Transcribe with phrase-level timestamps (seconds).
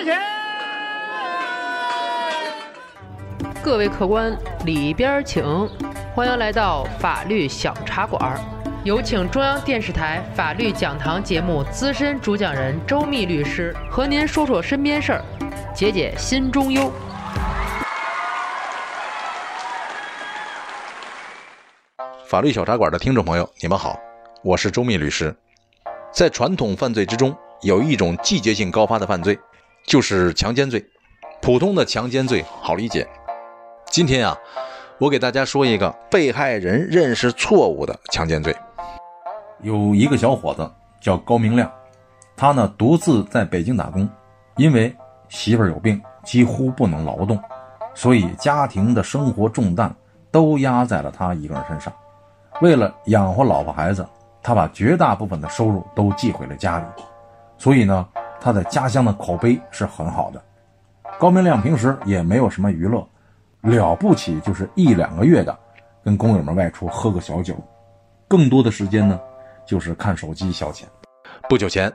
[0.00, 0.20] 的钱。
[3.62, 5.44] 各位客官，里边请，
[6.14, 8.40] 欢迎来到法律小茶馆。
[8.82, 15.22] 有请中央电视台法律讲堂节目资深主讲人周密律师和您说说身边事儿，
[15.74, 16.90] 解解心中忧。
[22.26, 24.00] 法律小茶馆的听众朋友，你们好，
[24.42, 25.36] 我是周密律师。
[26.10, 29.38] 在传统犯罪之中，有一种季节性高发的犯罪，
[29.86, 30.84] 就是强奸罪。
[31.42, 33.08] 普通的强奸罪好理解。
[33.86, 34.36] 今天啊，
[34.98, 38.54] 我给大家说一个被害人认识错误的强奸罪。
[39.62, 40.70] 有一个小伙子
[41.00, 41.70] 叫高明亮，
[42.36, 44.08] 他呢独自在北京打工，
[44.56, 44.94] 因为
[45.28, 47.38] 媳妇儿有病，几乎不能劳动，
[47.94, 49.94] 所以家庭的生活重担
[50.30, 51.92] 都压在了他一个人身上。
[52.60, 54.06] 为了养活老婆孩子，
[54.42, 56.84] 他把绝大部分的收入都寄回了家里，
[57.58, 58.06] 所以呢，
[58.40, 60.42] 他在家乡的口碑是很好的。
[61.18, 63.06] 高明亮平时也没有什么娱乐，
[63.62, 65.56] 了不起就是一两个月的
[66.02, 67.54] 跟工友们外出喝个小酒，
[68.26, 69.20] 更多的时间呢
[69.66, 70.84] 就是看手机消遣。
[71.48, 71.92] 不久前，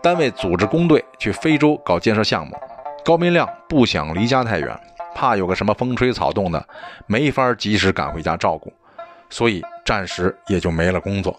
[0.00, 2.56] 单位组织工队去非洲搞建设项目，
[3.04, 4.80] 高明亮不想离家太远，
[5.14, 6.66] 怕有个什么风吹草动的，
[7.06, 8.72] 没法及时赶回家照顾。
[9.28, 11.34] 所以暂时也就没了工作。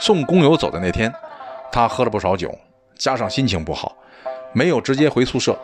[0.00, 1.12] 送工友走的那天，
[1.70, 2.50] 他喝了不少酒，
[3.02, 3.96] 加上心情不好，
[4.52, 5.58] 没有直接回宿舍，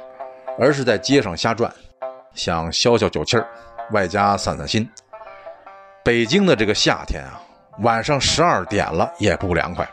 [0.59, 1.73] 而是在街上瞎转，
[2.35, 3.47] 想消消酒气儿，
[3.93, 4.91] 外加散散心。
[6.03, 7.41] 北京的这个夏天啊，
[7.79, 9.89] 晚上十二点了也不凉快。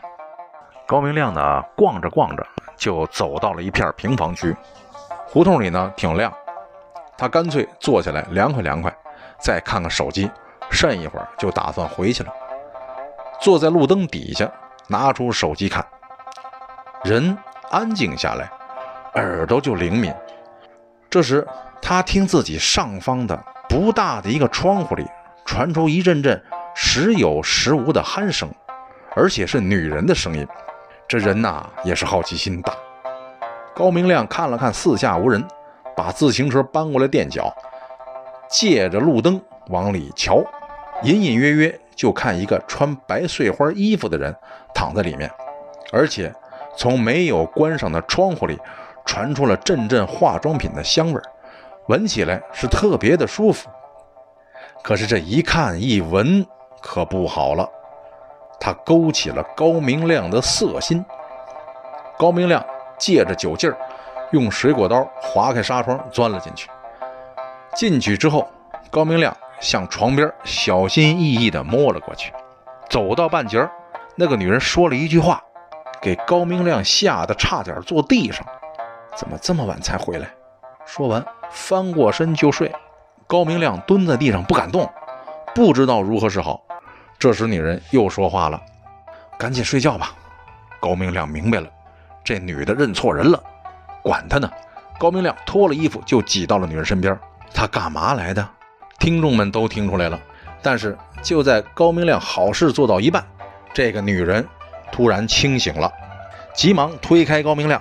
[0.88, 2.44] 高明亮呢，逛着逛着
[2.76, 4.52] 就走到了一片平房区，
[5.28, 6.32] 胡同里呢挺亮，
[7.16, 8.92] 他干脆坐下来凉快凉快，
[9.38, 10.28] 再看看手机。
[10.68, 12.32] 剩一会儿就打算回去了，
[13.40, 14.50] 坐在路灯底下，
[14.88, 15.86] 拿出手机看，
[17.06, 17.38] 人
[17.70, 18.50] 安静下来，
[19.14, 20.12] 耳朵就灵敏。
[21.08, 21.46] 这时，
[21.80, 25.06] 他听自己上方的不大的一个窗户里
[25.44, 26.42] 传出一阵阵
[26.74, 28.52] 时有时无的鼾声，
[29.14, 30.44] 而且是女人的声音。
[31.06, 32.74] 这人呐，也是好奇心大。
[33.72, 35.46] 高明亮看了看四下无人，
[35.96, 37.54] 把自行车搬过来垫脚，
[38.50, 40.42] 借着路灯往里瞧。
[41.04, 44.34] 隐隐约约就看一个穿白碎花衣服的人
[44.74, 45.30] 躺在里面，
[45.92, 46.34] 而且
[46.76, 48.58] 从没有关上的窗户里
[49.04, 51.22] 传出了阵阵化妆品的香味儿
[51.88, 53.68] 闻起来是特别的舒服。
[54.82, 56.46] 可是这一看一闻
[56.80, 57.68] 可不好了，
[58.60, 61.04] 他勾起了高明亮的色心。
[62.18, 62.64] 高明亮
[62.98, 63.76] 借着酒劲儿，
[64.30, 66.68] 用水果刀划开纱窗钻了进去。
[67.74, 68.48] 进去之后，
[68.90, 69.36] 高明亮。
[69.58, 72.30] 向床边小心翼翼地摸了过去，
[72.90, 73.70] 走到半截儿
[74.14, 75.42] 那个女人说了一句话，
[76.00, 78.46] 给高明亮吓得差点坐地上。
[79.16, 80.28] 怎么这么晚才回来？
[80.84, 82.72] 说完，翻过身就睡。
[83.26, 84.88] 高明亮蹲在地上不敢动，
[85.54, 86.62] 不知道如何是好。
[87.18, 88.60] 这时，女人又说话了
[89.38, 90.12] ：“赶紧睡觉吧。”
[90.78, 91.68] 高明亮明白了，
[92.22, 93.42] 这女的认错人了。
[94.02, 94.48] 管他呢！
[94.98, 97.18] 高明亮脱了衣服就挤到了女人身边。
[97.52, 98.46] 他干嘛来的？
[98.98, 100.18] 听众们都听出来了，
[100.62, 103.24] 但是就在高明亮好事做到一半，
[103.74, 104.46] 这个女人
[104.92, 105.92] 突然清醒了，
[106.54, 107.80] 急忙推开高明亮，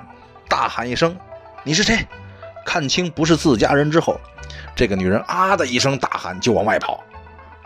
[0.49, 1.15] 大喊一声
[1.63, 2.05] ：“你是谁？”
[2.65, 4.19] 看清不是自家人之后，
[4.75, 7.03] 这个女人啊的一声大喊就往外跑。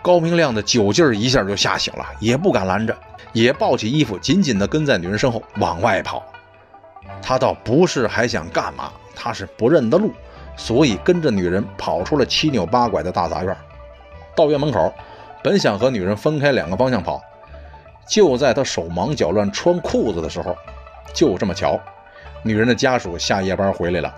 [0.01, 2.95] 高明亮的酒劲儿一下就吓醒了，也不敢拦着，
[3.33, 6.23] 也抱起衣服紧紧地跟在女人身后往外跑。
[7.21, 10.13] 他倒不是还想干嘛，他是不认得路。
[10.57, 13.55] 所以跟着女人跑出了七扭八拐的大杂院，
[14.35, 14.93] 到院门口，
[15.41, 17.21] 本想和女人分开两个方向跑，
[18.09, 20.57] 就在他手忙脚乱穿裤子的时候，
[21.13, 21.79] 就这么巧，
[22.43, 24.13] 女人的家属下夜班回来了，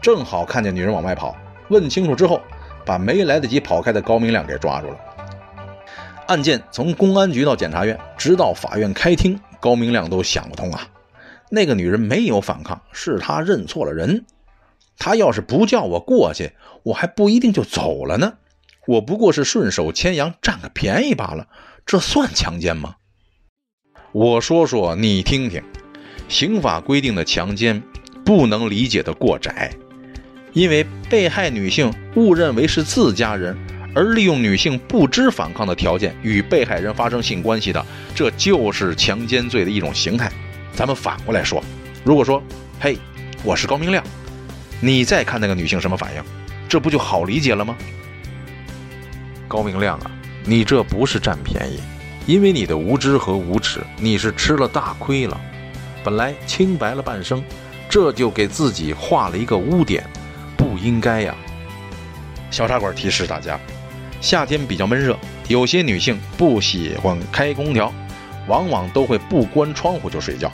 [0.00, 1.36] 正好看见女人往外跑，
[1.68, 2.40] 问清楚之后，
[2.86, 4.96] 把没来得及跑开的高明亮给抓住了。
[6.26, 10.88] 案件从公安局到检察院，直到法院开庭，高明亮都想不通啊，
[11.50, 14.24] 那个女人没有反抗，是他认错了人。
[14.98, 18.34] 他要是不叫我过去，我还不一定就走了呢。
[18.86, 21.46] 我不过是顺手牵羊占个便宜罢了，
[21.86, 22.96] 这算强奸吗？
[24.18, 25.62] 我说说你听听，
[26.28, 27.80] 刑法规定的强奸
[28.24, 29.72] 不能理解的过窄，
[30.52, 33.56] 因为被害女性误认为是自家人，
[33.94, 40.28] 而利用女性不知反抗的条件与被害人发生性关系的，这就是强奸罪的一种形态。
[40.72, 41.62] 咱们反过来说，
[42.02, 42.42] 如果说，
[42.80, 42.98] 嘿，
[43.44, 44.02] 我是高明亮。
[44.80, 46.22] 你再看那个女性什么反应，
[46.68, 47.78] 这不就好理解了吗？
[49.46, 50.10] 高明亮啊，
[50.44, 51.78] 你这不是占便宜，
[52.28, 55.40] 因为你的无知和无耻，你是吃了大亏了。
[56.04, 57.42] 本来清白了半生，
[57.88, 60.04] 这就给自己画了一个污点，
[60.54, 61.34] 不应该呀。
[62.50, 63.58] 小茶馆提示大家，
[64.20, 67.90] 夏天比较闷热，有些女性不喜欢开空调，
[68.46, 70.52] 往往都会不关窗户就睡觉。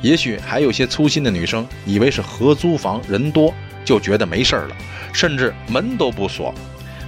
[0.00, 3.52] 也许还有些粗心的女生，以为是合租房人多
[3.84, 4.76] 就觉得没事儿了，
[5.12, 6.54] 甚至门都不锁，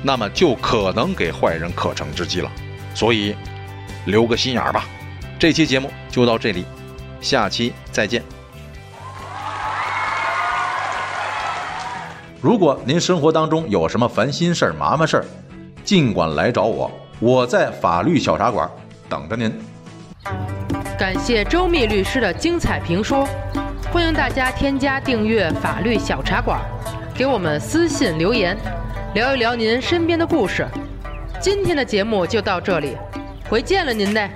[0.03, 2.53] 那么就可能给坏人可乘之机了。
[2.95, 3.35] 所以，
[4.07, 4.87] 留个心眼儿吧。
[5.39, 6.65] 这期节目就到这里，
[7.21, 8.23] 下期再见。
[12.41, 15.25] 如果您生活当中有什么烦心事儿、麻烦事儿，
[15.85, 18.71] 尽管来找我，我在法律小茶馆
[19.09, 19.53] 等着您。
[20.99, 23.29] 感谢周密律师的精彩评说，
[23.93, 26.61] 欢迎大家添加订阅法律小茶馆，
[27.15, 28.57] 给我们私信留言，
[29.15, 30.67] 聊一聊您身边的故事。
[31.41, 32.97] 今天的节目就到这里，
[33.49, 34.29] 回见了您嘞。